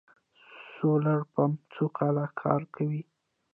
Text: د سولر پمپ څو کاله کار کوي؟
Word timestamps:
د 0.03 0.03
سولر 0.77 1.19
پمپ 1.33 1.59
څو 1.73 1.85
کاله 1.97 2.25
کار 2.41 2.61
کوي؟ 2.75 3.01